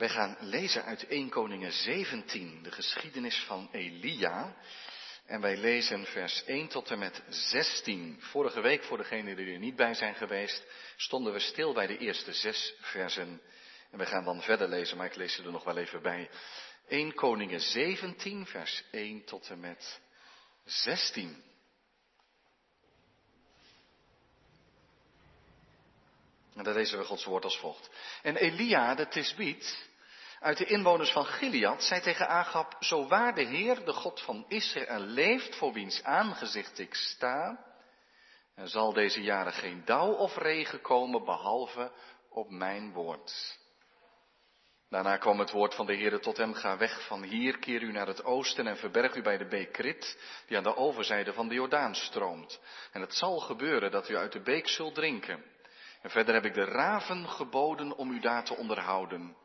[0.00, 4.56] Wij gaan lezen uit 1 Koningen 17, de geschiedenis van Elia.
[5.26, 8.16] En wij lezen vers 1 tot en met 16.
[8.20, 10.64] Vorige week, voor degenen die er niet bij zijn geweest,
[10.96, 13.40] stonden we stil bij de eerste zes versen.
[13.90, 16.30] En we gaan dan verder lezen, maar ik lees ze er nog wel even bij.
[16.88, 20.00] 1 Koningen 17, vers 1 tot en met
[20.64, 21.42] 16.
[26.54, 27.90] En daar lezen we Gods woord als volgt.
[28.22, 29.88] En Elia de Tisbiet,
[30.40, 34.44] uit de inwoners van Gilead, zei tegen Agab, zo waar de Heer, de God van
[34.48, 37.64] Israël, leeft, voor wiens aangezicht ik sta,
[38.54, 41.92] er zal deze jaren geen dauw of regen komen, behalve
[42.30, 43.58] op mijn woord.
[44.88, 47.92] Daarna kwam het woord van de Heer tot hem, ga weg van hier, keer u
[47.92, 51.48] naar het oosten en verberg u bij de beek Krit, die aan de overzijde van
[51.48, 52.60] de Jordaan stroomt.
[52.92, 55.44] En het zal gebeuren dat u uit de beek zult drinken.
[56.02, 59.36] En verder heb ik de raven geboden om u daar te onderhouden.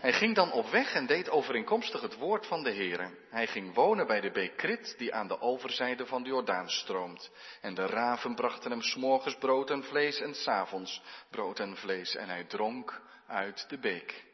[0.00, 3.10] Hij ging dan op weg en deed overeenkomstig het woord van de Heere.
[3.30, 7.30] Hij ging wonen bij de beek Krit, die aan de overzijde van de Jordaan stroomt.
[7.60, 12.14] En de raven brachten hem s'morgens brood en vlees en s'avonds brood en vlees.
[12.14, 14.24] En hij dronk uit de beek.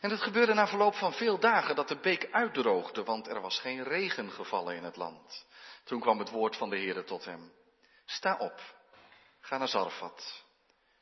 [0.00, 3.60] En het gebeurde na verloop van veel dagen dat de beek uitdroogde, want er was
[3.60, 5.46] geen regen gevallen in het land.
[5.84, 7.52] Toen kwam het woord van de Heere tot hem.
[8.06, 8.60] Sta op,
[9.40, 10.44] ga naar Zarfat,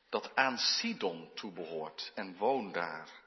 [0.09, 3.22] dat aan Sidon toebehoort, en woon daar.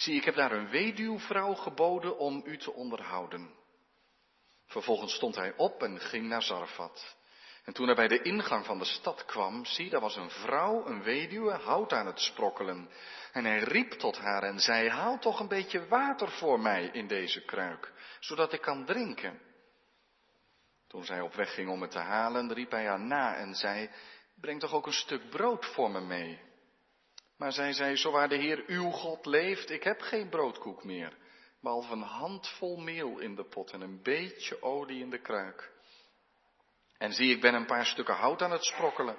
[0.00, 3.50] Zie, ik heb daar een weduwvrouw geboden om u te onderhouden.
[4.66, 7.16] Vervolgens stond hij op en ging naar Zarfat.
[7.64, 10.86] En toen hij bij de ingang van de stad kwam, zie, daar was een vrouw,
[10.86, 12.90] een weduwe, hout aan het sprokkelen.
[13.32, 17.06] En hij riep tot haar en zei, haal toch een beetje water voor mij in
[17.06, 19.40] deze kruik, zodat ik kan drinken.
[20.88, 23.90] Toen zij op weg ging om het te halen, riep hij haar na en zei,
[24.40, 26.49] breng toch ook een stuk brood voor me mee.
[27.40, 31.16] Maar zij zei, zo waar de Heer uw God leeft, ik heb geen broodkoek meer,
[31.60, 35.70] behalve een handvol meel in de pot en een beetje olie in de kruik.
[36.98, 39.16] En zie, ik ben een paar stukken hout aan het sprokkelen.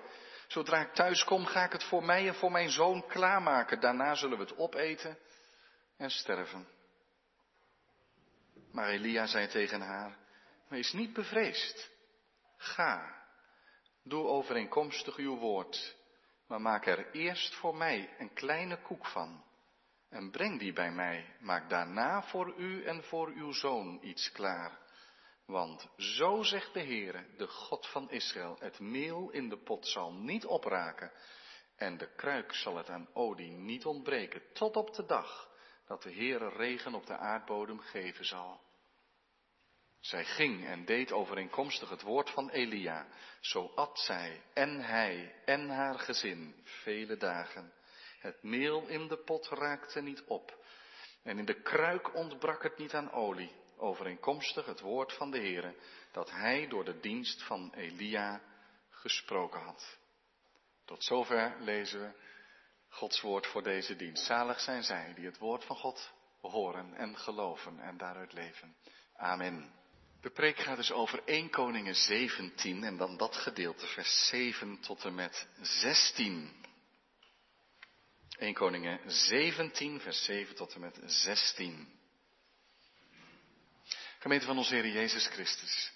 [0.48, 3.80] Zodra ik thuis kom, ga ik het voor mij en voor mijn zoon klaarmaken.
[3.80, 5.18] Daarna zullen we het opeten
[5.98, 6.68] en sterven.
[8.72, 10.18] Maar Elia zei tegen haar,
[10.68, 11.90] wees niet bevreesd.
[12.58, 13.24] Ga,
[14.04, 15.96] doe overeenkomstig uw woord,
[16.52, 19.44] maar maak er eerst voor mij een kleine koek van.
[20.10, 24.80] En breng die bij mij, maak daarna voor u en voor uw zoon iets klaar.
[25.46, 30.14] Want zo zegt de Heere, de God van Israël, het meel in de pot zal
[30.14, 31.12] niet opraken
[31.76, 35.50] en de kruik zal het aan olie niet ontbreken, tot op de dag
[35.88, 38.62] dat de Heere regen op de aardbodem geven zal.
[40.02, 43.08] Zij ging en deed overeenkomstig het woord van Elia.
[43.40, 47.74] Zo at zij en hij en haar gezin vele dagen.
[48.20, 50.60] Het meel in de pot raakte niet op
[51.24, 55.76] en in de kruik ontbrak het niet aan olie overeenkomstig het woord van de Heere,
[56.12, 58.42] dat hij door de dienst van Elia
[58.90, 59.98] gesproken had.
[60.86, 62.30] Tot zover lezen we
[62.90, 64.26] Gods woord voor deze dienst.
[64.26, 66.12] Zalig zijn zij die het woord van God
[66.42, 68.76] horen en geloven en daaruit leven.
[69.16, 69.81] Amen.
[70.22, 75.06] De preek gaat dus over 1 Koningen 17 en dan dat gedeelte, vers 7 tot
[75.06, 76.66] en met 16.
[78.38, 82.00] 1 Koningen 17, vers 7 tot en met 16.
[84.20, 85.92] Gemeente van onze Heer Jezus Christus.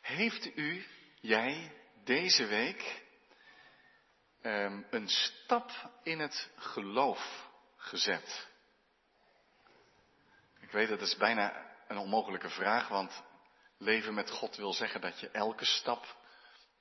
[0.00, 0.86] Heeft u,
[1.20, 1.72] jij,
[2.04, 3.02] deze week
[4.42, 8.48] um, een stap in het geloof gezet?
[10.60, 13.22] Ik weet dat is bijna een onmogelijke vraag, want
[13.82, 16.16] leven met God wil zeggen dat je elke stap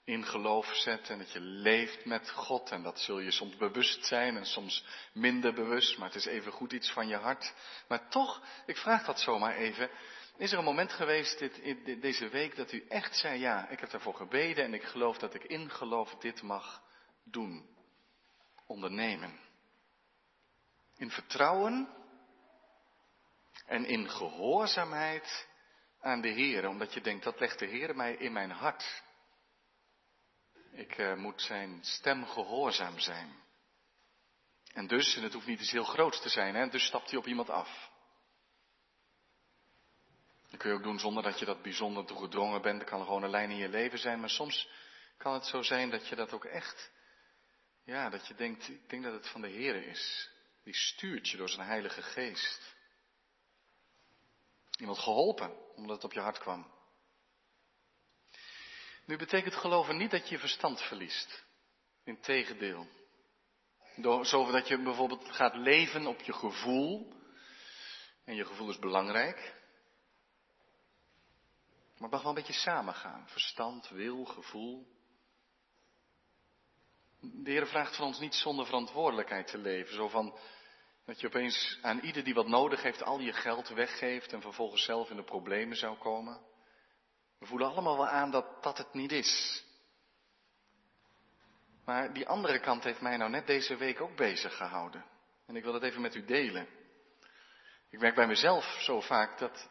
[0.04, 2.70] in geloof zet en dat je leeft met God.
[2.70, 6.52] En dat zul je soms bewust zijn en soms minder bewust, maar het is even
[6.52, 7.54] goed iets van je hart.
[7.88, 9.90] Maar toch, ik vraag dat zomaar even,
[10.38, 13.94] is er een moment geweest dit, deze week dat u echt zei, ja, ik heb
[13.94, 16.82] ervoor gebeden en ik geloof dat ik in geloof dit mag
[17.24, 17.70] doen,
[18.66, 19.40] ondernemen.
[20.96, 21.90] In vertrouwen
[23.66, 25.50] en in gehoorzaamheid
[26.02, 29.04] aan de Heer, omdat je denkt, dat legt de Heer mij in mijn hart.
[30.72, 33.40] Ik uh, moet zijn stem gehoorzaam zijn.
[34.74, 37.20] En dus, en het hoeft niet iets heel groots te zijn, hè, dus stapt hij
[37.20, 37.90] op iemand af.
[40.50, 42.82] Dat kun je ook doen zonder dat je dat bijzonder toegedrongen bent.
[42.82, 44.20] Er kan gewoon een lijn in je leven zijn.
[44.20, 44.70] Maar soms
[45.18, 46.92] kan het zo zijn dat je dat ook echt,
[47.84, 50.30] ja, dat je denkt, ik denk dat het van de Heer is.
[50.64, 52.76] Die stuurt je door zijn Heilige Geest.
[54.82, 56.72] Iemand geholpen, omdat het op je hart kwam.
[59.06, 61.44] Nu betekent geloven niet dat je je verstand verliest.
[62.04, 62.88] Integendeel.
[63.96, 67.14] Door, zodat je bijvoorbeeld gaat leven op je gevoel.
[68.26, 69.38] En je gevoel is belangrijk.
[71.94, 73.28] Maar het mag wel een beetje samengaan.
[73.28, 74.88] Verstand, wil, gevoel.
[77.20, 79.94] De Heer vraagt van ons niet zonder verantwoordelijkheid te leven.
[79.96, 80.38] Zo van
[81.06, 84.84] dat je opeens aan ieder die wat nodig heeft al je geld weggeeft en vervolgens
[84.84, 86.42] zelf in de problemen zou komen.
[87.40, 89.64] We voelen allemaal wel aan dat dat het niet is.
[91.86, 95.06] Maar die andere kant heeft mij nou net deze week ook bezig gehouden.
[95.46, 96.68] En ik wil het even met u delen.
[97.90, 99.70] Ik merk bij mezelf zo vaak dat,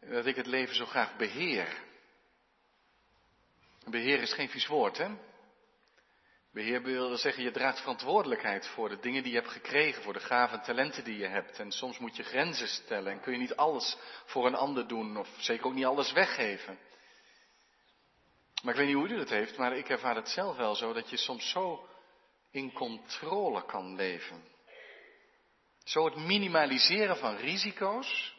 [0.00, 1.82] dat ik het leven zo graag beheer.
[3.84, 5.16] Beheer is geen vies woord, hè?
[6.54, 10.20] Beheer wil zeggen, je draagt verantwoordelijkheid voor de dingen die je hebt gekregen, voor de
[10.20, 11.58] gaven en talenten die je hebt.
[11.58, 15.16] En soms moet je grenzen stellen en kun je niet alles voor een ander doen,
[15.16, 16.78] of zeker ook niet alles weggeven.
[18.62, 20.92] Maar ik weet niet hoe u het heeft, maar ik ervaar het zelf wel zo
[20.92, 21.88] dat je soms zo
[22.50, 24.44] in controle kan leven.
[25.84, 28.36] Zo het minimaliseren van risico's.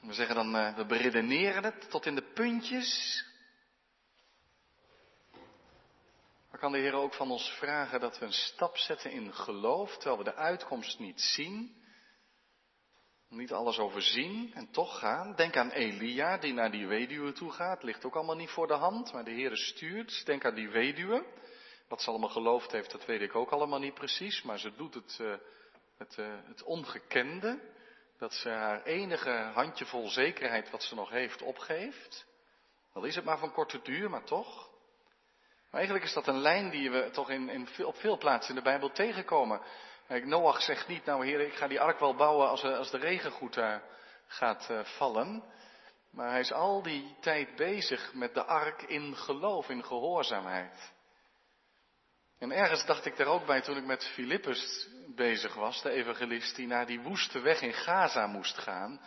[0.00, 3.22] We zeggen dan, uh, we beredeneren het tot in de puntjes.
[6.44, 9.96] Maar kan de Heer ook van ons vragen dat we een stap zetten in geloof,
[9.96, 11.82] terwijl we de uitkomst niet zien,
[13.28, 15.34] niet alles overzien en toch gaan.
[15.34, 18.74] Denk aan Elia die naar die weduwe toe gaat, ligt ook allemaal niet voor de
[18.74, 20.26] hand, maar de Heer stuurt.
[20.26, 21.24] Denk aan die weduwe.
[21.88, 24.94] Wat ze allemaal geloofd heeft, dat weet ik ook allemaal niet precies, maar ze doet
[24.94, 25.34] het, uh,
[25.98, 27.60] het, uh, het ongekende,
[28.18, 32.26] dat ze haar enige handjevol zekerheid wat ze nog heeft opgeeft.
[32.92, 34.73] Al is het maar van korte duur, maar toch.
[35.74, 38.56] Maar eigenlijk is dat een lijn die we toch in, in, op veel plaatsen in
[38.56, 39.60] de Bijbel tegenkomen.
[40.24, 43.30] Noach zegt niet, nou heer, ik ga die ark wel bouwen als, als de regen
[43.30, 43.76] goed uh,
[44.26, 45.44] gaat uh, vallen.
[46.10, 50.92] Maar hij is al die tijd bezig met de ark in geloof, in gehoorzaamheid.
[52.38, 56.56] En ergens dacht ik daar ook bij toen ik met Filippus bezig was, de evangelist
[56.56, 59.00] die naar die woeste weg in Gaza moest gaan.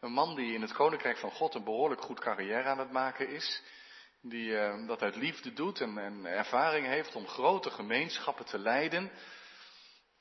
[0.00, 3.28] Een man die in het koninkrijk van God een behoorlijk goed carrière aan het maken
[3.28, 3.62] is
[4.22, 9.10] die uh, dat uit liefde doet en, en, ervaring heeft om grote gemeenschappen te leiden.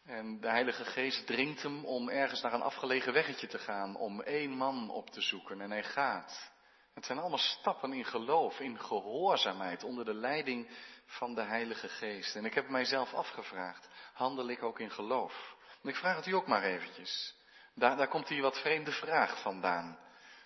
[0.06, 4.22] En de Heilige Geest dringt hem om ergens naar een afgelegen weggetje te gaan, om
[4.22, 5.62] één man op te zoeken.
[5.62, 6.52] En hij gaat.
[6.94, 10.70] Het zijn allemaal stappen in geloof, in gehoorzaamheid, onder de leiding
[11.06, 12.36] van de Heilige Geest.
[12.36, 15.56] En ik heb mijzelf afgevraagd, handel ik ook in geloof?
[15.84, 17.36] En ik vraag het u ook maar eventjes.
[17.76, 20.00] Daar, daar komt hier wat vreemde vraag vandaan.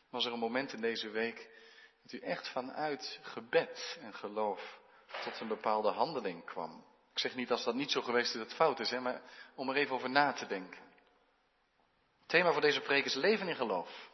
[0.09, 1.49] Was er een moment in deze week
[2.05, 4.79] dat u echt vanuit gebed en geloof
[5.23, 6.85] tot een bepaalde handeling kwam.
[7.11, 9.21] Ik zeg niet als dat niet zo geweest is dat het fout is, hè, maar
[9.55, 10.83] om er even over na te denken.
[12.19, 14.09] Het thema voor deze preek is leven in geloof.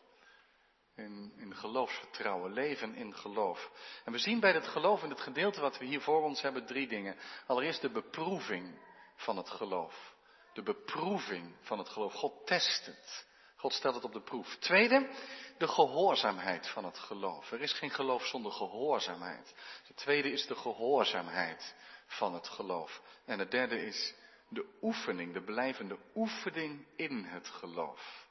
[0.95, 3.71] In, in geloofsvertrouwen, leven in geloof.
[4.05, 6.65] En we zien bij het geloof in het gedeelte wat we hier voor ons hebben
[6.65, 7.15] drie dingen.
[7.47, 8.79] Allereerst de beproeving
[9.15, 10.15] van het geloof.
[10.53, 12.13] De beproeving van het geloof.
[12.13, 13.25] God test het.
[13.61, 14.55] God stelt het op de proef.
[14.55, 15.09] Tweede,
[15.57, 17.51] de gehoorzaamheid van het geloof.
[17.51, 19.53] Er is geen geloof zonder gehoorzaamheid.
[19.87, 21.75] Het tweede is de gehoorzaamheid
[22.05, 23.01] van het geloof.
[23.25, 24.13] En het derde is
[24.49, 28.27] de oefening, de blijvende oefening in het geloof.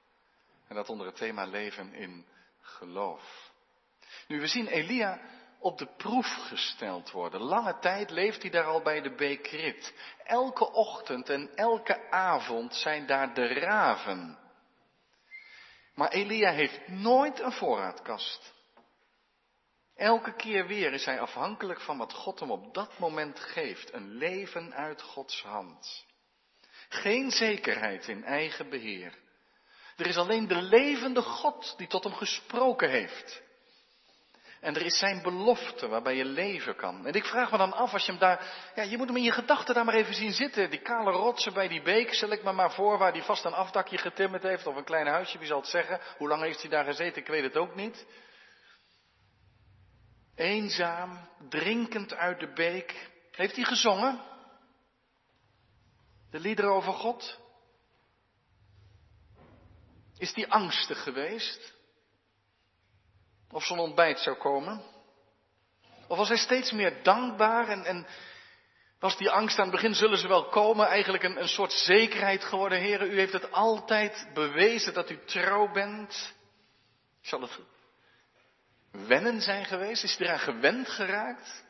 [0.69, 2.26] En dat onder het thema leven in
[2.61, 3.53] geloof.
[4.29, 5.21] Nu, we zien Elia
[5.59, 7.41] op de proef gesteld worden.
[7.41, 9.93] Lange tijd leeft hij daar al bij de beek
[10.25, 14.38] Elke ochtend en elke avond zijn daar de raven.
[16.00, 18.52] Maar Elia heeft nooit een voorraadkast.
[19.97, 23.92] Elke keer weer is hij afhankelijk van wat God hem op dat moment geeft.
[23.92, 26.07] Een leven uit Gods hand.
[26.88, 29.19] Geen zekerheid in eigen beheer.
[29.97, 33.42] Er is alleen de levende God die tot hem gesproken heeft.
[34.61, 37.07] En er is zijn belofte waarbij je leven kan.
[37.07, 39.23] En ik vraag me dan af, als je hem daar, ja, je moet hem in
[39.23, 40.71] je gedachten daar maar even zien zitten.
[40.71, 43.52] Die kale rotsen bij die beek, stel ik me maar voor, waar hij vast een
[43.52, 46.00] afdakje getimmerd heeft, of een klein huisje, wie zal het zeggen?
[46.17, 47.23] Hoe lang heeft hij daar gezeten?
[47.23, 48.07] Ik weet het ook niet.
[50.35, 53.11] Eenzaam, drinkend uit de beek.
[53.31, 54.21] Heeft hij gezongen?
[56.31, 57.38] De liederen over God?
[60.19, 61.79] Is hij angstig geweest?
[63.52, 64.83] Of zo'n ontbijt zou komen?
[66.09, 68.07] Of was hij steeds meer dankbaar en, en
[68.99, 72.45] was die angst aan het begin, zullen ze wel komen, eigenlijk een, een soort zekerheid
[72.45, 72.78] geworden?
[72.78, 76.35] Heren, u heeft het altijd bewezen dat u trouw bent.
[77.21, 77.59] Zal het
[78.90, 80.04] wennen zijn geweest?
[80.04, 81.64] Is hij eraan gewend geraakt?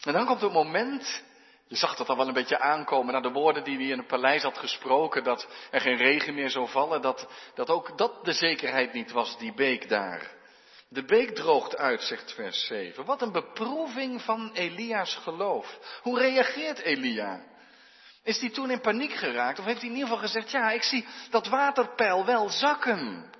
[0.00, 1.22] En dan komt het moment,
[1.66, 4.06] je zag dat al wel een beetje aankomen naar de woorden die hij in het
[4.06, 8.32] paleis had gesproken, dat er geen regen meer zou vallen, dat, dat ook dat de
[8.32, 10.42] zekerheid niet was, die beek daar.
[10.88, 13.04] De beek droogt uit, zegt vers 7.
[13.04, 15.98] Wat een beproeving van Elia's geloof.
[16.02, 17.44] Hoe reageert Elia?
[18.22, 19.58] Is hij toen in paniek geraakt?
[19.58, 23.30] Of heeft hij in ieder geval gezegd, ja, ik zie dat waterpeil wel zakken.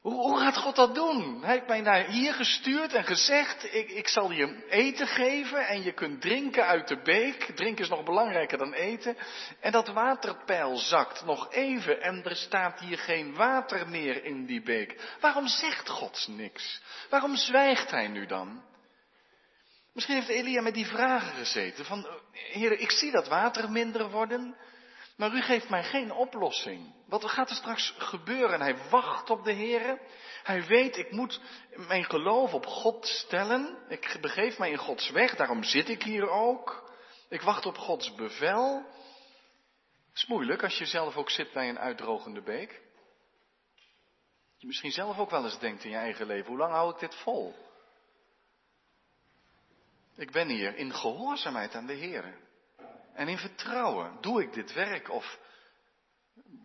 [0.00, 1.42] Hoe, hoe, gaat God dat doen?
[1.42, 5.82] Hij heeft mij naar hier gestuurd en gezegd, ik, ik zal je eten geven en
[5.82, 7.50] je kunt drinken uit de beek.
[7.54, 9.16] Drinken is nog belangrijker dan eten.
[9.60, 14.62] En dat waterpeil zakt nog even en er staat hier geen water meer in die
[14.62, 15.16] beek.
[15.20, 16.82] Waarom zegt God niks?
[17.10, 18.62] Waarom zwijgt hij nu dan?
[19.92, 24.56] Misschien heeft Elia met die vragen gezeten van, heren, ik zie dat water minder worden.
[25.18, 26.94] Maar u geeft mij geen oplossing.
[27.06, 28.60] Wat gaat er straks gebeuren?
[28.60, 30.00] Hij wacht op de Heer.
[30.42, 31.40] Hij weet, ik moet
[31.74, 33.78] mijn geloof op God stellen.
[33.88, 36.92] Ik begeef mij in Gods weg, daarom zit ik hier ook.
[37.28, 38.84] Ik wacht op Gods bevel.
[40.08, 42.80] Het is moeilijk als je zelf ook zit bij een uitdrogende beek.
[44.56, 46.98] Je misschien zelf ook wel eens denkt in je eigen leven, hoe lang hou ik
[46.98, 47.54] dit vol?
[50.16, 52.47] Ik ben hier in gehoorzaamheid aan de Heer.
[53.18, 55.38] En in vertrouwen doe ik dit werk of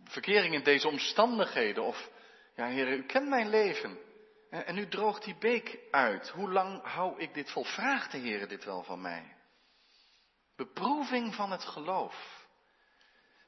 [0.04, 2.10] verkering in deze omstandigheden of
[2.56, 3.98] ja Heer, u kent mijn leven.
[4.50, 6.28] En nu droogt die beek uit.
[6.28, 7.64] Hoe lang hou ik dit vol?
[7.64, 9.36] Vraagt de Heer dit wel van mij?
[10.56, 12.46] Beproeving van het geloof.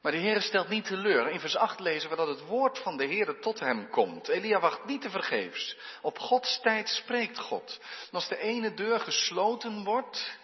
[0.03, 1.29] Maar de Heer stelt niet teleur.
[1.29, 4.29] In vers 8 lezen we dat het woord van de Heer tot hem komt.
[4.29, 5.77] Elia wacht niet te vergeefs.
[6.03, 7.81] Op Gods tijd spreekt God.
[7.81, 10.39] En als de ene deur gesloten wordt,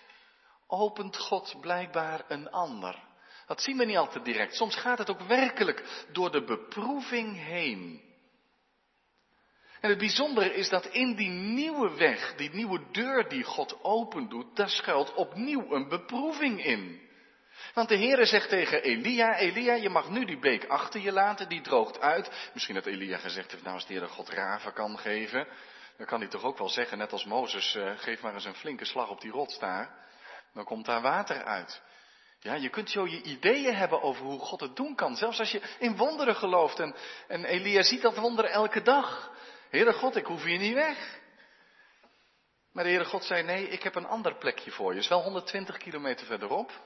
[0.72, 2.98] opent God blijkbaar een ander.
[3.46, 4.54] Dat zien we niet altijd direct.
[4.54, 8.10] Soms gaat het ook werkelijk door de beproeving heen.
[9.80, 14.56] En het bijzondere is dat in die nieuwe weg, die nieuwe deur die God opendoet,
[14.56, 17.10] daar schuilt opnieuw een beproeving in.
[17.74, 21.48] Want de Heere zegt tegen Elia, Elia, je mag nu die beek achter je laten,
[21.48, 22.50] die droogt uit.
[22.52, 25.46] Misschien dat Elia gezegd heeft, nou als de Heer God raven kan geven,
[25.96, 28.54] dan kan hij toch ook wel zeggen, net als Mozes, uh, geef maar eens een
[28.54, 30.00] flinke slag op die rots daar.
[30.54, 31.82] Dan komt daar water uit.
[32.42, 35.16] Ja, je kunt zo je ideeën hebben over hoe God het doen kan.
[35.16, 36.78] Zelfs als je in wonderen gelooft.
[36.78, 36.94] En,
[37.28, 39.30] en Elia ziet dat wonder elke dag.
[39.71, 41.21] Heere God, ik hoef hier niet weg.
[42.73, 44.99] Maar de Heere God zei, nee, ik heb een ander plekje voor je.
[44.99, 46.80] Is wel 120 kilometer verderop.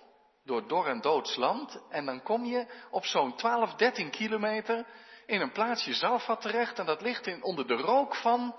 [0.45, 1.83] Door dor en doods land.
[1.91, 4.87] En dan kom je op zo'n 12, 13 kilometer
[5.27, 6.79] in een plaatsje Zalfat terecht.
[6.79, 8.55] En dat ligt in, onder de rook van,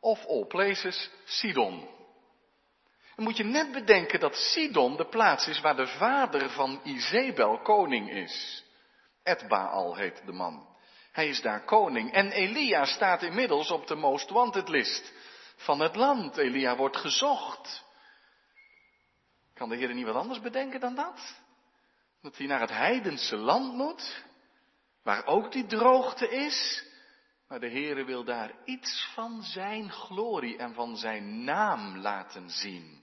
[0.00, 1.88] of all places, Sidon.
[3.14, 7.58] Dan moet je net bedenken dat Sidon de plaats is waar de vader van Izebel
[7.58, 8.64] koning is.
[9.22, 10.66] Etbaal heet de man.
[11.12, 12.12] Hij is daar koning.
[12.12, 15.12] En Elia staat inmiddels op de most wanted list
[15.56, 16.36] van het land.
[16.36, 17.84] Elia wordt gezocht.
[19.54, 21.40] Kan de Heer niet wat anders bedenken dan dat?
[22.22, 24.24] Dat hij naar het heidense land moet,
[25.02, 26.84] waar ook die droogte is.
[27.48, 33.01] Maar de Heere wil daar iets van zijn glorie en van zijn naam laten zien.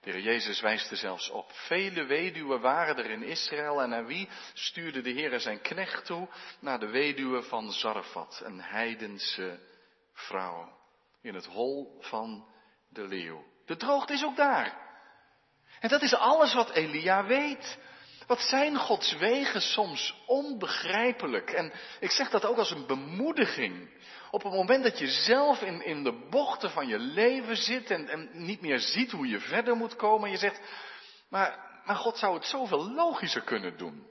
[0.00, 1.50] De Heer Jezus wijst er zelfs op.
[1.52, 6.28] Vele weduwen waren er in Israël en naar wie stuurde de Heer zijn knecht toe?
[6.60, 9.60] Naar de weduwe van Zarfat, een heidense
[10.12, 10.76] vrouw.
[11.22, 12.48] In het hol van
[12.88, 13.44] de leeuw.
[13.66, 14.86] De droogte is ook daar.
[15.80, 17.78] En dat is alles wat Elia weet.
[18.28, 21.50] Wat zijn Gods wegen soms onbegrijpelijk.
[21.50, 23.90] En ik zeg dat ook als een bemoediging.
[24.30, 28.08] Op het moment dat je zelf in, in de bochten van je leven zit en,
[28.08, 30.24] en niet meer ziet hoe je verder moet komen.
[30.24, 30.60] En je zegt,
[31.28, 34.06] maar, maar God zou het zoveel logischer kunnen doen.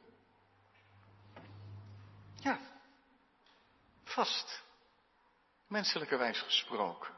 [2.35, 2.59] Ja,
[4.03, 4.63] vast.
[5.67, 7.13] Menselijkerwijs gesproken.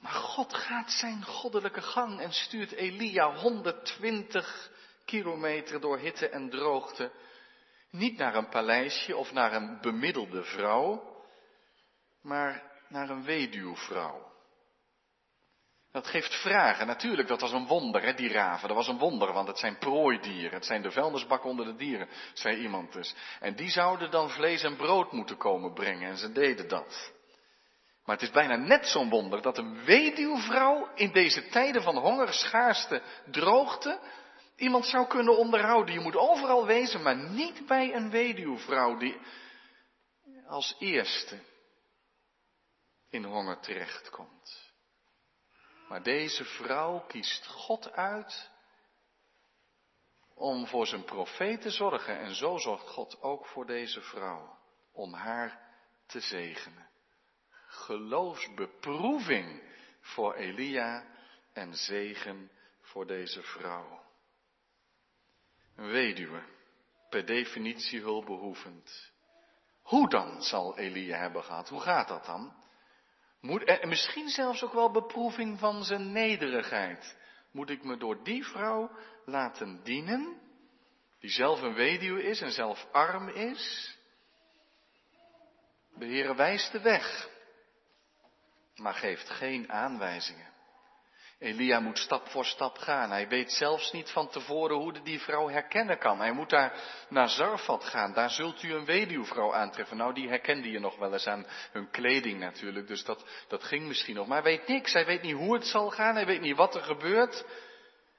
[0.00, 4.76] Maar God gaat zijn goddelijke gang en stuurt Elia 120
[5.08, 7.10] kilometer door hitte en droogte.
[7.90, 11.16] Niet naar een paleisje of naar een bemiddelde vrouw,
[12.22, 14.26] maar naar een weduwvrouw.
[15.92, 16.86] Dat geeft vragen.
[16.86, 18.68] Natuurlijk, dat was een wonder, hè, die raven.
[18.68, 20.52] Dat was een wonder, want het zijn prooidieren.
[20.52, 23.14] Het zijn de vuilnisbakken onder de dieren, zei iemand dus.
[23.40, 26.10] En die zouden dan vlees en brood moeten komen brengen.
[26.10, 27.12] En ze deden dat.
[28.04, 32.32] Maar het is bijna net zo'n wonder dat een weduwvrouw in deze tijden van honger,
[32.32, 34.00] schaarste, droogte,
[34.58, 35.94] iemand zou kunnen onderhouden.
[35.94, 39.20] Je moet overal wezen, maar niet bij een weduwvrouw die
[40.46, 41.38] als eerste
[43.08, 44.72] in honger terechtkomt.
[45.88, 48.50] Maar deze vrouw kiest God uit
[50.34, 52.18] om voor zijn profeet te zorgen.
[52.18, 54.58] En zo zorgt God ook voor deze vrouw,
[54.92, 55.68] om haar
[56.06, 56.88] te zegenen.
[57.66, 59.62] Geloofsbeproeving
[60.00, 61.04] voor Elia
[61.52, 62.50] en zegen
[62.80, 64.07] voor deze vrouw.
[65.78, 66.42] Een weduwe,
[67.08, 69.12] per definitie hulpbehoevend.
[69.82, 71.68] Hoe dan zal Elia hebben gehad?
[71.68, 72.52] Hoe gaat dat dan?
[73.40, 77.16] Moet, en misschien zelfs ook wel beproeving van zijn nederigheid.
[77.52, 78.90] Moet ik me door die vrouw
[79.24, 80.40] laten dienen,
[81.20, 83.96] die zelf een weduwe is en zelf arm is?
[85.94, 87.28] De Heere wijst de weg,
[88.74, 90.52] maar geeft geen aanwijzingen.
[91.38, 93.10] Elia moet stap voor stap gaan.
[93.10, 96.18] Hij weet zelfs niet van tevoren hoe hij die vrouw herkennen kan.
[96.18, 96.72] Hij moet daar
[97.08, 98.12] naar Zarfat gaan.
[98.12, 99.96] Daar zult u een weduwvrouw aantreffen.
[99.96, 102.86] Nou, die herkende je nog wel eens aan hun kleding natuurlijk.
[102.86, 104.26] Dus dat, dat ging misschien nog.
[104.26, 104.92] Maar hij weet niks.
[104.92, 106.14] Hij weet niet hoe het zal gaan.
[106.14, 107.44] Hij weet niet wat er gebeurt.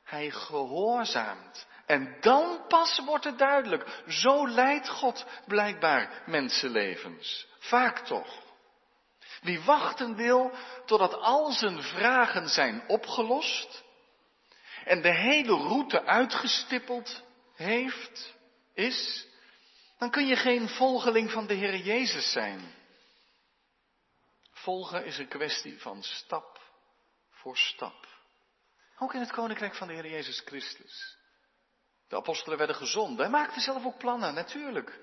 [0.04, 1.68] Hij gehoorzaamt.
[1.86, 4.02] En dan pas wordt het duidelijk.
[4.08, 7.48] Zo leidt God blijkbaar mensenlevens.
[7.60, 8.49] Vaak toch.
[9.42, 10.52] Wie wachten wil
[10.86, 13.84] totdat al zijn vragen zijn opgelost
[14.86, 17.24] en de hele route uitgestippeld
[17.56, 18.36] heeft,
[18.74, 19.28] is,
[19.98, 22.74] dan kun je geen volgeling van de Heer Jezus zijn.
[24.52, 26.62] Volgen is een kwestie van stap
[27.30, 28.08] voor stap.
[28.98, 31.18] Ook in het koninkrijk van de Heer Jezus Christus.
[32.08, 33.20] De apostelen werden gezonden.
[33.20, 35.00] Hij maakte zelf ook plannen, natuurlijk.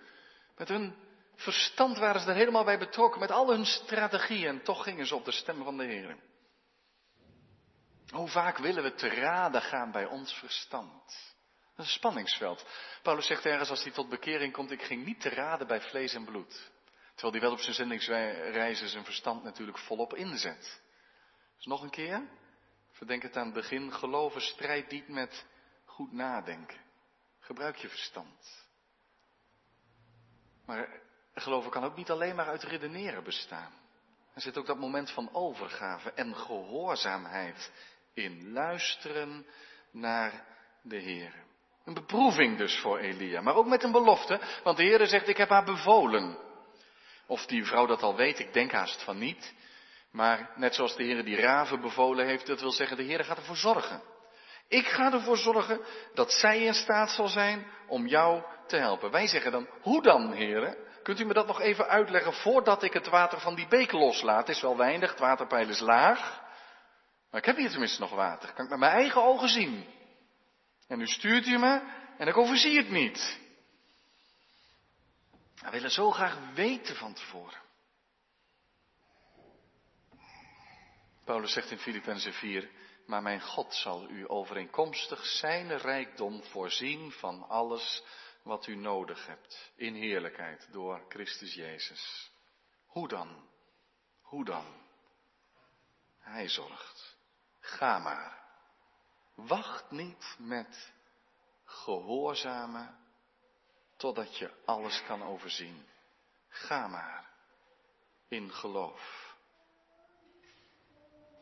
[0.56, 0.96] Met hun
[1.36, 4.62] verstand waren ze er helemaal bij betrokken, met al hun strategieën.
[4.62, 6.16] Toch gingen ze op de stem van de Heer.
[8.06, 11.34] Hoe vaak willen we te raden gaan bij ons verstand?
[11.76, 12.66] Dat is een spanningsveld.
[13.02, 16.14] Paulus zegt ergens als hij tot bekering komt, ik ging niet te raden bij vlees
[16.14, 16.70] en bloed.
[17.14, 20.82] Terwijl hij wel op zijn zendingsreizen zijn verstand natuurlijk volop inzet.
[21.56, 22.28] Dus nog een keer,
[22.90, 25.46] verdenk het aan het begin, geloven strijdt niet met
[25.84, 26.80] goed nadenken.
[27.38, 28.66] Gebruik je verstand.
[30.66, 31.00] Maar
[31.40, 33.72] geloven kan ook niet alleen maar uit redeneren bestaan.
[34.34, 37.72] Er zit ook dat moment van overgave en gehoorzaamheid
[38.14, 38.52] in.
[38.52, 39.46] Luisteren
[39.90, 40.44] naar
[40.82, 41.32] de Heer.
[41.84, 45.36] Een beproeving dus voor Elia, maar ook met een belofte, want de Heer zegt, ik
[45.36, 46.38] heb haar bevolen.
[47.26, 49.54] Of die vrouw dat al weet, ik denk haast van niet.
[50.10, 53.36] Maar net zoals de Heer die raven bevolen heeft, dat wil zeggen, de Heer gaat
[53.36, 54.02] ervoor zorgen.
[54.68, 55.80] Ik ga ervoor zorgen
[56.14, 59.10] dat zij in staat zal zijn om jou te helpen.
[59.10, 60.85] Wij zeggen dan, hoe dan, heren?
[61.06, 64.46] Kunt u me dat nog even uitleggen voordat ik het water van die beek loslaat?
[64.46, 66.42] Het is wel weinig, het waterpeil is laag.
[67.30, 68.52] Maar ik heb hier tenminste nog water.
[68.52, 69.86] Kan ik met mijn eigen ogen zien.
[70.88, 71.80] En nu stuurt u me
[72.18, 73.38] en ik overzie het niet.
[75.54, 77.60] We willen zo graag weten van tevoren.
[81.24, 82.70] Paulus zegt in Filippenzen 4,
[83.06, 88.02] maar mijn God zal u overeenkomstig zijn rijkdom voorzien van alles
[88.46, 92.30] wat u nodig hebt in heerlijkheid door Christus Jezus.
[92.86, 93.48] Hoe dan?
[94.20, 94.64] Hoe dan?
[96.18, 97.16] Hij zorgt.
[97.60, 98.44] Ga maar.
[99.34, 100.92] Wacht niet met
[101.64, 102.98] gehoorzamen
[103.96, 105.86] totdat je alles kan overzien.
[106.48, 107.30] Ga maar
[108.28, 109.34] in geloof.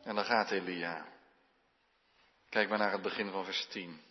[0.03, 1.05] En dan gaat Elia.
[2.49, 4.01] Kijk maar naar het begin van vers 10.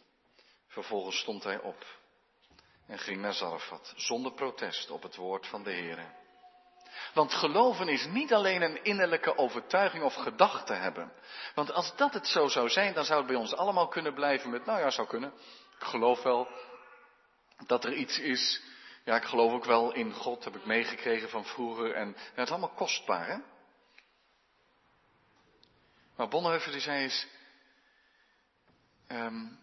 [0.67, 2.03] Vervolgens stond hij op
[2.87, 6.15] en ging naar Zarfat, zonder protest op het woord van de Heer.
[7.15, 11.13] Want geloven is niet alleen een innerlijke overtuiging of gedachte hebben.
[11.55, 14.51] Want als dat het zo zou zijn, dan zou het bij ons allemaal kunnen blijven
[14.51, 15.33] met, nou ja, zou kunnen.
[15.79, 16.49] Ik geloof wel
[17.67, 18.63] dat er iets is.
[19.05, 21.95] Ja, ik geloof ook wel in God, heb ik meegekregen van vroeger.
[21.95, 23.39] En het is allemaal kostbaar, hè?
[26.17, 27.27] Maar Bonhoeffer die zei is,
[29.09, 29.59] um,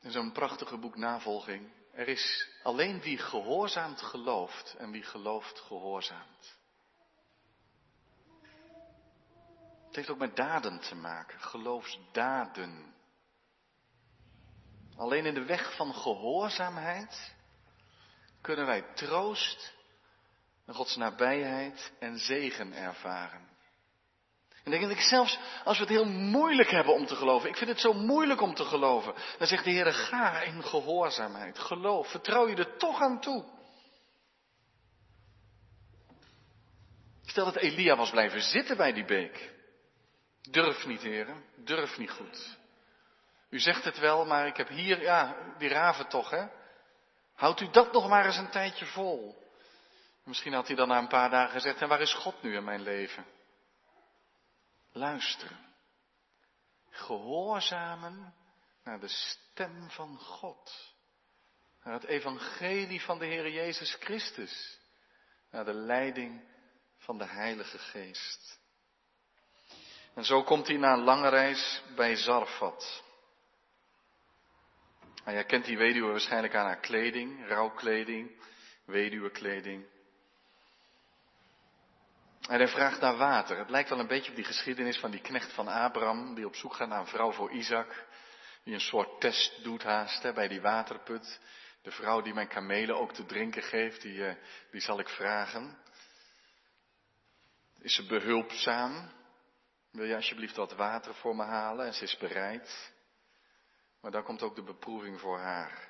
[0.00, 1.70] in zo'n prachtige boek Navolging,
[2.00, 6.58] er is alleen wie gehoorzaamt gelooft en wie gelooft gehoorzaamt.
[9.86, 12.94] Het heeft ook met daden te maken, geloofsdaden.
[14.96, 17.34] Alleen in de weg van gehoorzaamheid
[18.40, 19.74] kunnen wij troost,
[20.66, 23.49] Gods nabijheid en zegen ervaren.
[24.64, 27.48] En denk ik zelfs als we het heel moeilijk hebben om te geloven.
[27.48, 29.14] Ik vind het zo moeilijk om te geloven.
[29.38, 31.58] Dan zegt de Heer, ga in gehoorzaamheid.
[31.58, 32.10] Geloof.
[32.10, 33.44] Vertrouw je er toch aan toe.
[37.24, 39.50] Stel dat Elia was blijven zitten bij die beek.
[40.50, 41.44] Durf niet, heren.
[41.56, 42.58] Durf niet goed.
[43.50, 46.46] U zegt het wel, maar ik heb hier, ja, die raven toch, hè.
[47.34, 49.38] Houdt u dat nog maar eens een tijdje vol.
[50.24, 52.64] Misschien had hij dan na een paar dagen gezegd, en waar is God nu in
[52.64, 53.24] mijn leven?
[54.92, 55.58] Luisteren.
[56.90, 58.34] Gehoorzamen
[58.84, 60.94] naar de stem van God.
[61.82, 64.78] Naar het evangelie van de Heer Jezus Christus.
[65.50, 66.48] Naar de leiding
[66.98, 68.58] van de Heilige Geest.
[70.14, 73.02] En zo komt hij na een lange reis bij Zarfat.
[75.24, 78.30] En jij kent die weduwe waarschijnlijk aan haar kleding, rouwkleding,
[78.84, 79.86] weduwekleding.
[82.50, 83.58] En hij vraagt naar water.
[83.58, 86.54] Het lijkt wel een beetje op die geschiedenis van die knecht van Abraham, die op
[86.54, 88.06] zoek gaat naar een vrouw voor Isaac.
[88.64, 91.40] Die een soort test doet haast bij die waterput.
[91.82, 94.32] De vrouw die mijn kamelen ook te drinken geeft, die, uh,
[94.70, 95.78] die zal ik vragen.
[97.78, 99.12] Is ze behulpzaam?
[99.90, 101.86] Wil je alsjeblieft wat water voor me halen?
[101.86, 102.92] En ze is bereid.
[104.00, 105.89] Maar dan komt ook de beproeving voor haar.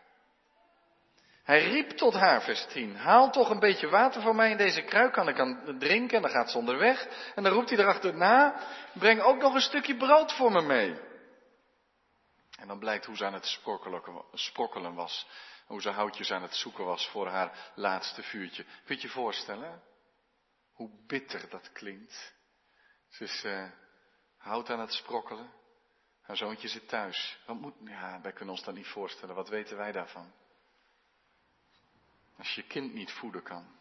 [1.51, 2.97] Hij riep tot haar, vers 10.
[2.97, 6.17] Haal toch een beetje water voor mij in deze kruik, kan ik aan drinken.
[6.17, 7.07] En dan gaat ze onderweg.
[7.35, 11.01] En dan roept hij erachterna, breng ook nog een stukje brood voor me mee.
[12.59, 13.59] En dan blijkt hoe ze aan het
[14.33, 15.27] sprokkelen was.
[15.67, 18.65] Hoe ze houtjes aan het zoeken was voor haar laatste vuurtje.
[18.85, 19.83] Kun je je voorstellen?
[20.73, 22.35] Hoe bitter dat klinkt.
[23.09, 23.65] Ze is uh,
[24.37, 25.51] hout aan het sprokkelen.
[26.23, 27.39] Haar zoontje zit thuis.
[27.47, 29.35] Wat moet, ja, wij kunnen ons dat niet voorstellen.
[29.35, 30.33] Wat weten wij daarvan?
[32.41, 33.79] Als je kind niet voeden kan.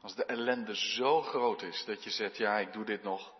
[0.00, 3.34] Als de ellende zo groot is dat je zegt, ja, ik doe dit nog.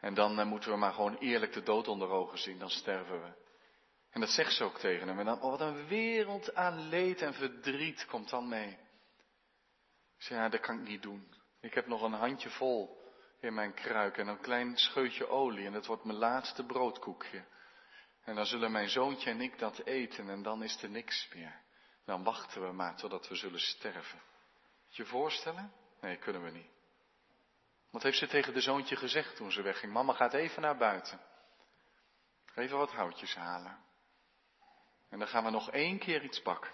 [0.00, 3.22] En dan uh, moeten we maar gewoon eerlijk de dood onder ogen zien, dan sterven
[3.22, 3.32] we.
[4.10, 5.18] En dat zegt ze ook tegen hem.
[5.18, 8.78] En dan, oh, wat een wereld aan leed en verdriet komt dan mee.
[10.16, 11.34] Ze ja, dat kan ik niet doen.
[11.60, 15.72] Ik heb nog een handje vol in mijn kruik en een klein scheutje olie en
[15.72, 17.44] dat wordt mijn laatste broodkoekje.
[18.24, 21.66] En dan zullen mijn zoontje en ik dat eten en dan is er niks meer.
[22.08, 24.20] Dan wachten we maar totdat we zullen sterven.
[24.88, 25.72] Je voorstellen?
[26.00, 26.70] Nee, kunnen we niet.
[27.90, 29.92] Wat heeft ze tegen de zoontje gezegd toen ze wegging?
[29.92, 31.20] Mama gaat even naar buiten.
[32.54, 33.84] Even wat houtjes halen.
[35.08, 36.72] En dan gaan we nog één keer iets bakken.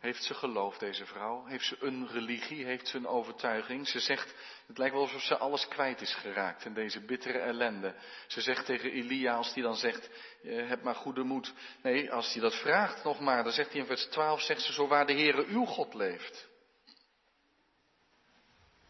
[0.00, 1.44] Heeft ze geloof, deze vrouw?
[1.44, 2.64] Heeft ze een religie?
[2.64, 3.88] Heeft ze een overtuiging?
[3.88, 4.34] Ze zegt,
[4.66, 7.94] het lijkt wel alsof ze alles kwijt is geraakt in deze bittere ellende.
[8.26, 10.10] Ze zegt tegen Elia, als die dan zegt,
[10.42, 11.52] heb maar goede moed.
[11.82, 14.72] Nee, als hij dat vraagt nog maar, dan zegt hij in vers 12, zegt ze,
[14.72, 16.48] zo waar de Heere uw God leeft.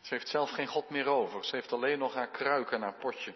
[0.01, 1.45] Ze heeft zelf geen God meer over.
[1.45, 3.35] Ze heeft alleen nog haar kruik en haar potje.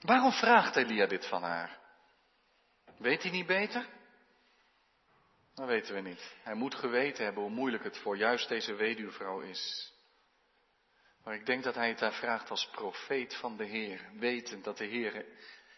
[0.00, 1.77] Waarom vraagt Elia dit van haar?
[2.98, 3.86] Weet hij niet beter?
[5.54, 6.34] Dat weten we niet.
[6.42, 9.92] Hij moet geweten hebben hoe moeilijk het voor juist deze weduwvrouw is.
[11.24, 14.76] Maar ik denk dat hij het daar vraagt als profeet van de Heer, wetend dat
[14.76, 15.26] de Heer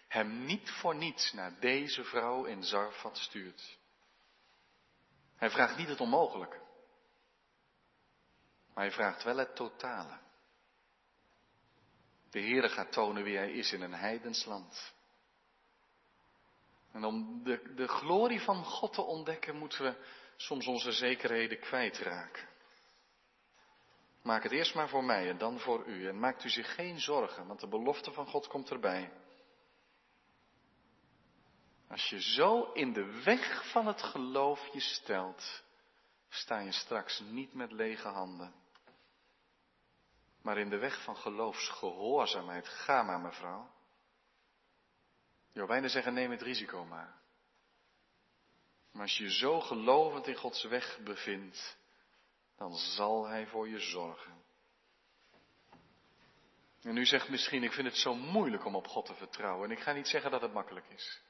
[0.08, 3.78] hem niet voor niets naar deze vrouw in Zarfat stuurt.
[5.36, 6.60] Hij vraagt niet het onmogelijke,
[8.74, 10.18] maar hij vraagt wel het totale.
[12.30, 14.94] De Heere gaat tonen wie hij is in een heidens land.
[16.92, 19.96] En om de, de glorie van God te ontdekken, moeten we
[20.36, 22.48] soms onze zekerheden kwijtraken.
[24.22, 26.08] Maak het eerst maar voor mij en dan voor u.
[26.08, 29.12] En maakt u zich geen zorgen, want de belofte van God komt erbij.
[31.88, 35.62] Als je zo in de weg van het geloof je stelt,
[36.28, 38.54] sta je straks niet met lege handen.
[40.42, 43.70] Maar in de weg van geloofsgehoorzaamheid, ga maar mevrouw.
[45.52, 47.20] Je bijna zeggen, neem het risico maar.
[48.92, 51.78] Maar als je zo gelovend in Gods weg bevindt,
[52.56, 54.42] dan zal Hij voor je zorgen.
[56.82, 59.70] En u zegt misschien, ik vind het zo moeilijk om op God te vertrouwen.
[59.70, 61.20] En ik ga niet zeggen dat het makkelijk is.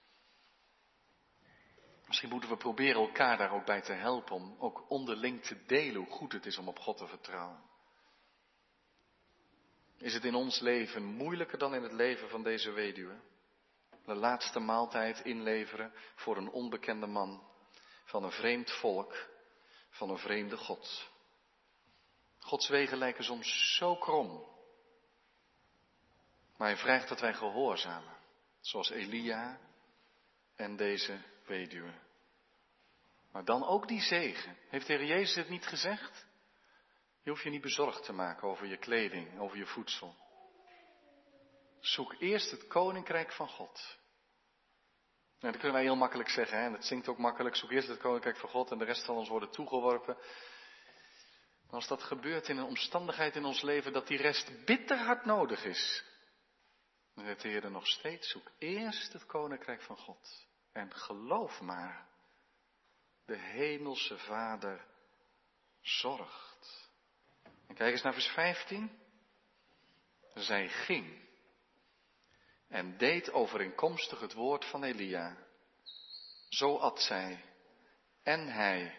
[2.07, 6.03] Misschien moeten we proberen elkaar daar ook bij te helpen om ook onderling te delen
[6.03, 7.63] hoe goed het is om op God te vertrouwen.
[9.99, 13.21] Is het in ons leven moeilijker dan in het leven van deze weduwe?
[14.11, 17.49] De laatste maaltijd inleveren voor een onbekende man,
[18.05, 19.29] van een vreemd volk,
[19.91, 21.11] van een vreemde God.
[22.39, 24.47] Gods wegen lijken soms zo krom.
[26.57, 28.17] Maar hij vraagt dat wij gehoorzamen,
[28.61, 29.61] zoals Elia
[30.57, 31.93] en deze weduwe.
[33.33, 34.57] Maar dan ook die zegen.
[34.69, 36.27] Heeft de Heer Jezus het niet gezegd?
[37.23, 40.15] Je hoeft je niet bezorgd te maken over je kleding, over je voedsel.
[41.81, 44.00] Zoek eerst het koninkrijk van God.
[45.41, 46.65] Nou, dat kunnen wij heel makkelijk zeggen, hè?
[46.65, 47.57] en dat zingt ook makkelijk.
[47.57, 50.17] Zoek eerst het koninkrijk van God en de rest van ons worden toegeworpen.
[51.67, 55.25] Maar als dat gebeurt in een omstandigheid in ons leven dat die rest bitter hard
[55.25, 56.05] nodig is,
[57.15, 60.47] dan zegt de Heer er nog steeds, zoek eerst het koninkrijk van God.
[60.73, 62.09] En geloof maar,
[63.27, 64.87] de hemelse Vader
[65.81, 66.91] zorgt.
[67.67, 68.99] En kijk eens naar vers 15.
[70.35, 71.30] Zij ging
[72.71, 75.37] en deed overeenkomstig het woord van Elia.
[76.49, 77.45] Zo at zij
[78.23, 78.95] en hij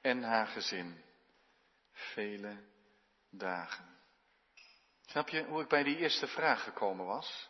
[0.00, 1.04] en haar gezin
[1.92, 2.56] vele
[3.30, 3.96] dagen.
[5.06, 7.48] Snap je hoe ik bij die eerste vraag gekomen was?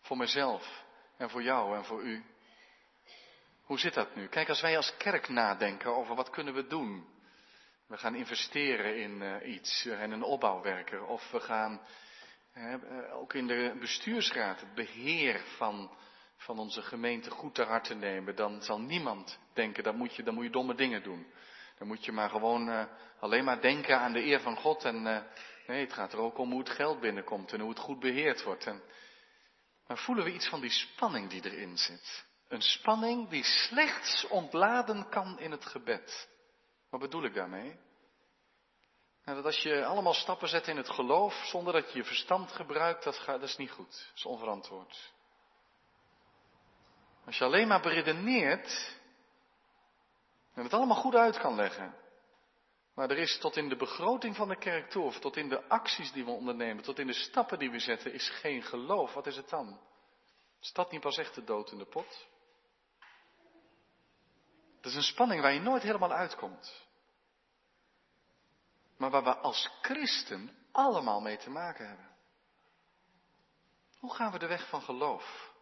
[0.00, 0.84] Voor mezelf
[1.16, 2.24] en voor jou en voor u.
[3.62, 4.28] Hoe zit dat nu?
[4.28, 7.08] Kijk, als wij als kerk nadenken over wat kunnen we doen.
[7.86, 11.04] We gaan investeren in uh, iets, en een opbouwwerker.
[11.04, 11.80] Of we gaan
[13.12, 15.90] ook in de bestuursraad het beheer van,
[16.36, 18.36] van onze gemeente goed ter harte nemen.
[18.36, 21.26] Dan zal niemand denken, dan moet je, dan moet je domme dingen doen.
[21.78, 22.84] Dan moet je maar gewoon uh,
[23.20, 24.84] alleen maar denken aan de eer van God.
[24.84, 25.02] En
[25.66, 28.42] nee, het gaat er ook om hoe het geld binnenkomt en hoe het goed beheerd
[28.42, 28.66] wordt.
[28.66, 28.82] En,
[29.86, 32.24] maar voelen we iets van die spanning die erin zit?
[32.48, 36.28] Een spanning die slechts ontladen kan in het gebed.
[36.90, 37.78] Wat bedoel ik daarmee?
[39.24, 43.04] Dat als je allemaal stappen zet in het geloof zonder dat je je verstand gebruikt,
[43.04, 44.06] dat, gaat, dat is niet goed.
[44.08, 45.12] Dat is onverantwoord.
[47.26, 48.96] Als je alleen maar beredeneert
[50.54, 51.94] en het allemaal goed uit kan leggen.
[52.94, 55.68] Maar er is tot in de begroting van de kerk toe, of tot in de
[55.68, 59.14] acties die we ondernemen, tot in de stappen die we zetten, is geen geloof.
[59.14, 59.80] Wat is het dan?
[60.60, 62.26] Is dat niet pas echt de dood in de pot?
[64.80, 66.88] Dat is een spanning waar je nooit helemaal uitkomt.
[69.00, 72.08] Maar waar we als christen allemaal mee te maken hebben.
[73.98, 75.54] Hoe gaan we de weg van geloof?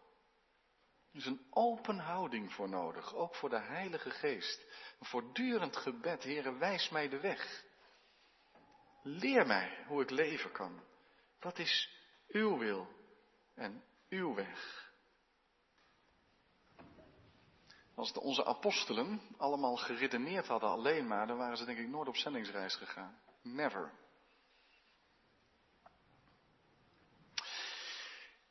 [1.11, 4.65] Er is een open houding voor nodig, ook voor de Heilige Geest.
[4.99, 7.63] Een voortdurend gebed, Heere, wijs mij de weg.
[9.03, 10.83] Leer mij hoe ik leven kan.
[11.39, 11.89] Wat is
[12.27, 12.87] uw wil
[13.55, 14.91] en uw weg?
[17.95, 22.15] Als onze apostelen allemaal geredeneerd hadden alleen maar, dan waren ze denk ik nooit op
[22.15, 23.27] zendingsreis gegaan.
[23.53, 23.91] Never.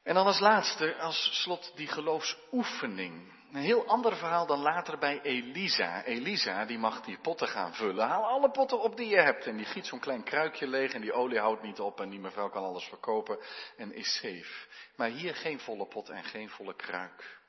[0.02, 3.32] En dan als laatste, als slot, die geloofsoefening.
[3.52, 6.04] Een heel ander verhaal dan later bij Elisa.
[6.04, 8.06] Elisa, die mag die potten gaan vullen.
[8.06, 9.46] Haal alle potten op die je hebt.
[9.46, 12.00] En die giet zo'n klein kruikje leeg en die olie houdt niet op.
[12.00, 13.38] En die mevrouw kan alles verkopen
[13.76, 14.66] en is safe.
[14.96, 17.40] Maar hier geen volle pot en geen volle kruik.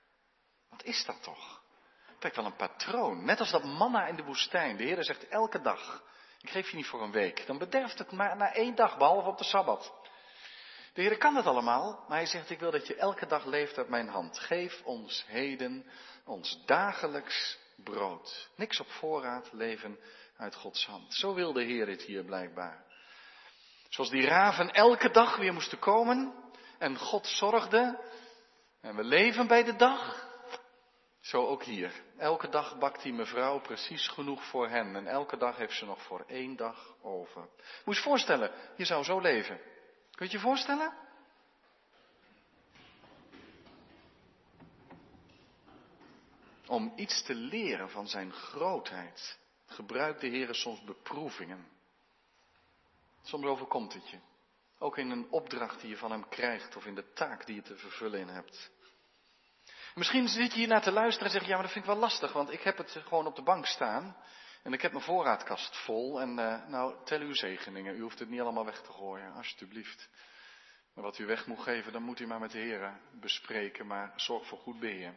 [0.69, 1.61] Wat is dat toch?
[2.19, 3.25] Kijk wel een patroon.
[3.25, 4.77] Net als dat manna in de woestijn.
[4.77, 6.03] De Heer zegt elke dag.
[6.41, 7.45] Ik geef je niet voor een week.
[7.45, 9.93] Dan bederft het maar na één dag, behalve op de Sabbat.
[10.93, 13.77] De Heer kan het allemaal, maar hij zegt, ik wil dat je elke dag leeft
[13.77, 14.39] uit mijn hand.
[14.39, 15.85] Geef ons heden
[16.25, 18.49] ons dagelijks brood.
[18.55, 19.99] Niks op voorraad, leven
[20.37, 21.13] uit Gods hand.
[21.13, 22.85] Zo wil de Heer het hier blijkbaar.
[23.89, 26.33] Zoals die raven elke dag weer moesten komen
[26.77, 27.99] en God zorgde
[28.81, 30.28] en we leven bij de dag,
[31.19, 32.03] zo ook hier.
[32.17, 34.95] Elke dag bakt die mevrouw precies genoeg voor hen.
[34.95, 37.49] En elke dag heeft ze nog voor één dag over.
[37.85, 39.59] Moet je voorstellen, je zou zo leven.
[40.11, 40.93] Kun je je voorstellen?
[46.67, 51.67] Om iets te leren van zijn grootheid gebruikt de Heer soms beproevingen.
[53.21, 54.17] Soms overkomt het je.
[54.77, 57.61] Ook in een opdracht die je van hem krijgt of in de taak die je
[57.61, 58.71] te vervullen in hebt.
[59.95, 61.91] Misschien zit je hier naar te luisteren en zeg je, ja, maar dat vind ik
[61.91, 64.15] wel lastig, want ik heb het gewoon op de bank staan.
[64.63, 66.21] En ik heb mijn voorraadkast vol.
[66.21, 67.95] En uh, nou, tel uw zegeningen.
[67.95, 70.09] U hoeft het niet allemaal weg te gooien, alsjeblieft.
[70.93, 73.87] Maar wat u weg moet geven, dan moet u maar met de heren bespreken.
[73.87, 75.13] Maar zorg voor goed beheer.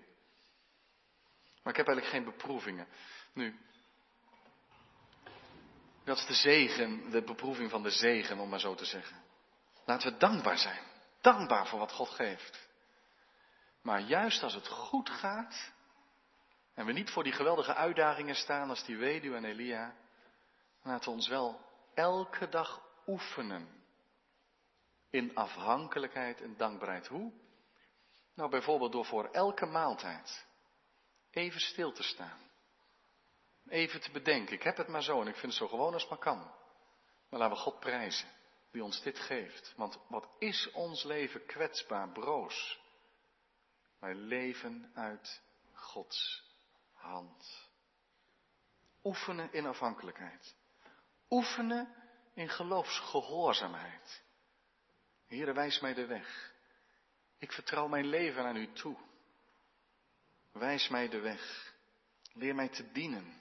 [1.63, 2.87] Maar ik heb eigenlijk geen beproevingen.
[3.33, 3.59] Nu,
[6.05, 9.23] dat is de zegen, de beproeving van de zegen, om maar zo te zeggen.
[9.85, 10.81] Laten we dankbaar zijn.
[11.21, 12.71] Dankbaar voor wat God geeft.
[13.83, 15.73] Maar juist als het goed gaat,
[16.75, 19.95] en we niet voor die geweldige uitdagingen staan als die weduwe en Elia,
[20.83, 21.61] laten we ons wel
[21.95, 23.85] elke dag oefenen
[25.11, 27.07] in afhankelijkheid en dankbaarheid.
[27.07, 27.33] Hoe?
[28.35, 30.47] Nou, bijvoorbeeld door voor elke maaltijd
[31.31, 32.51] even stil te staan.
[33.69, 36.09] Even te bedenken, ik heb het maar zo en ik vind het zo gewoon als
[36.09, 36.39] maar kan.
[37.29, 38.29] Maar laten we God prijzen,
[38.71, 39.73] die ons dit geeft.
[39.77, 42.82] Want wat is ons leven kwetsbaar, broos.
[44.03, 45.41] Wij leven uit
[45.73, 46.45] Gods
[46.93, 47.69] hand.
[49.05, 50.55] Oefenen in afhankelijkheid.
[51.31, 51.95] Oefenen
[52.35, 54.23] in geloofsgehoorzaamheid.
[55.27, 56.55] Heere, wijs mij de weg.
[57.39, 58.97] Ik vertrouw mijn leven aan u toe.
[60.53, 61.75] Wijs mij de weg.
[62.33, 63.41] Leer mij te dienen.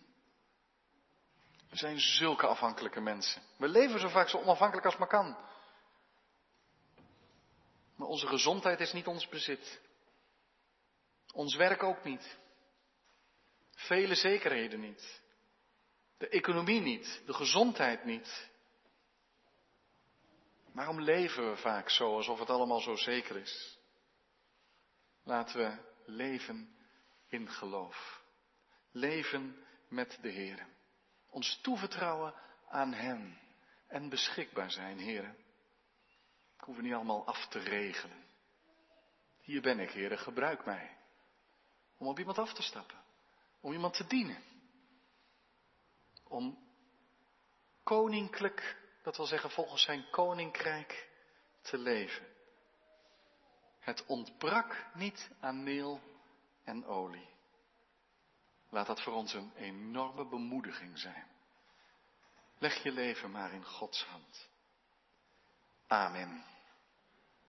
[1.69, 3.41] We zijn zulke afhankelijke mensen.
[3.57, 5.37] We leven zo vaak zo onafhankelijk als maar kan.
[7.95, 9.89] Maar onze gezondheid is niet ons bezit.
[11.33, 12.37] Ons werk ook niet.
[13.75, 15.21] Vele zekerheden niet.
[16.17, 17.21] De economie niet.
[17.25, 18.49] De gezondheid niet.
[20.71, 23.79] Waarom leven we vaak zo alsof het allemaal zo zeker is?
[25.23, 26.75] Laten we leven
[27.27, 28.23] in geloof.
[28.91, 30.67] Leven met de Heer.
[31.29, 32.33] Ons toevertrouwen
[32.69, 33.39] aan Hem.
[33.87, 35.35] En beschikbaar zijn, Heer.
[36.57, 38.25] Ik hoef niet allemaal af te regelen.
[39.41, 40.99] Hier ben ik, Heer, gebruik mij
[42.01, 42.99] om op iemand af te stappen.
[43.59, 44.43] om iemand te dienen.
[46.23, 46.57] Om
[47.83, 51.09] koninklijk, dat wil zeggen volgens zijn koninkrijk,
[51.61, 52.27] te leven.
[53.79, 56.01] Het ontbrak niet aan meel
[56.63, 57.29] en olie.
[58.69, 61.27] Laat dat voor ons een enorme bemoediging zijn.
[62.57, 64.49] Leg je leven maar in Gods hand.
[65.87, 66.50] Amen.